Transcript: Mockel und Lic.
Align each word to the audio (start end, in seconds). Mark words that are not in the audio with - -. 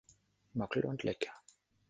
Mockel 0.55 0.85
und 0.85 1.03
Lic. 1.03 1.31